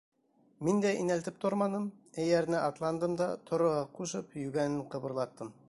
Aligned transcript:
Мин 0.67 0.79
дә 0.85 0.93
инәлтеп 1.01 1.37
торманым, 1.43 1.85
эйәренә 2.23 2.63
атландым 2.71 3.13
да 3.21 3.29
торорға 3.51 3.87
ҡушып, 3.99 4.35
йүгәнен 4.45 4.83
ҡыбырлаттым. 4.95 5.55